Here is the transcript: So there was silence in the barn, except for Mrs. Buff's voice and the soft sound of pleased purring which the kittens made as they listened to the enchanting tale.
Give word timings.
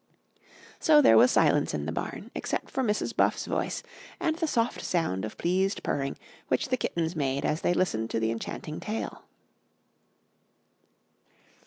So 0.79 0.99
there 0.99 1.15
was 1.15 1.29
silence 1.29 1.75
in 1.75 1.85
the 1.85 1.91
barn, 1.91 2.31
except 2.33 2.71
for 2.71 2.81
Mrs. 2.81 3.15
Buff's 3.15 3.45
voice 3.45 3.83
and 4.19 4.35
the 4.35 4.47
soft 4.47 4.81
sound 4.81 5.23
of 5.25 5.37
pleased 5.37 5.83
purring 5.83 6.17
which 6.47 6.69
the 6.69 6.77
kittens 6.77 7.15
made 7.15 7.45
as 7.45 7.61
they 7.61 7.75
listened 7.75 8.09
to 8.09 8.19
the 8.19 8.31
enchanting 8.31 8.79
tale. 8.79 9.25